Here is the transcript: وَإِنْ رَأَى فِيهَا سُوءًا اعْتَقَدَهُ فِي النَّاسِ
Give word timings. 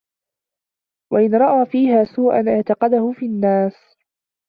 وَإِنْ 1.13 1.35
رَأَى 1.35 1.65
فِيهَا 1.65 2.03
سُوءًا 2.05 2.49
اعْتَقَدَهُ 2.55 3.11
فِي 3.15 3.25
النَّاسِ 3.25 3.73